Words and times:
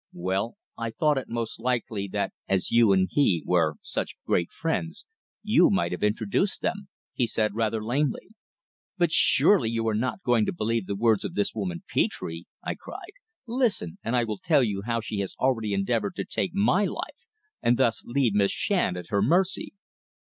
"Well, 0.13 0.55
I 0.79 0.89
thought 0.89 1.19
it 1.19 1.29
most 1.29 1.59
likely 1.59 2.07
that 2.07 2.33
as 2.49 2.71
you 2.71 2.91
and 2.91 3.07
he 3.07 3.43
were 3.45 3.75
such 3.83 4.15
great 4.25 4.51
friends, 4.51 5.05
you 5.43 5.69
might 5.69 5.91
have 5.91 6.01
introduced 6.01 6.63
them," 6.63 6.87
he 7.13 7.27
said, 7.27 7.53
rather 7.53 7.83
lamely. 7.83 8.29
"But 8.97 9.11
surely 9.11 9.69
you 9.69 9.87
are 9.87 9.93
not 9.93 10.23
going 10.23 10.47
to 10.47 10.51
believe 10.53 10.87
the 10.87 10.95
words 10.95 11.23
of 11.23 11.35
this 11.35 11.53
woman 11.53 11.83
Petre?" 11.87 12.45
I 12.63 12.73
cried. 12.73 13.13
"Listen, 13.45 13.99
and 14.03 14.15
I 14.15 14.23
will 14.23 14.39
tell 14.39 14.63
you 14.63 14.81
how 14.87 15.01
she 15.01 15.19
has 15.19 15.35
already 15.39 15.71
endeavoured 15.71 16.15
to 16.15 16.25
take 16.25 16.55
my 16.55 16.83
life, 16.85 17.27
and 17.61 17.77
thus 17.77 18.01
leave 18.03 18.33
Miss 18.33 18.49
Shand 18.51 18.97
at 18.97 19.09
her 19.11 19.21
mercy." 19.21 19.75